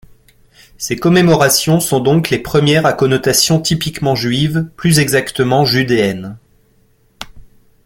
Ces 0.79 0.95
commémorations 0.95 1.79
sont 1.79 1.99
donc 1.99 2.31
les 2.31 2.39
premières 2.39 2.87
à 2.87 2.93
connotation 2.93 3.61
typiquement 3.61 4.15
juive, 4.15 4.67
plus 4.75 4.97
exactement 4.97 5.63
judéenne. 5.63 6.39